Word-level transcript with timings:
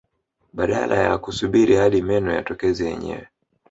Badala 0.53 0.95
ya 0.95 1.17
kusubiri 1.23 1.73
hadi 1.81 1.97
meno 2.09 2.27
yatokeze 2.37 2.81
yenyewe 2.91 3.25